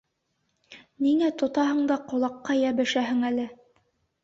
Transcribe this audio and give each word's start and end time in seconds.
Ниңә 1.07 1.29
тотаһың 1.43 1.85
да 1.93 1.99
ҡолаҡҡа 2.09 2.59
йәбешәһең 2.65 3.25
әле? 3.33 3.49